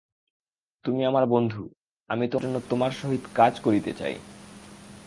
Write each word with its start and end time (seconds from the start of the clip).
তুমি 0.85 1.01
আমার 1.05 1.25
বন্ধু, 1.25 1.61
আমি 2.09 2.25
তোমার 2.25 2.43
জন্য 2.45 2.57
তোমার 2.69 2.91
সহিত 2.93 3.23
কাজ 3.33 3.53
করিতে 3.61 3.91
চাই। 3.93 4.15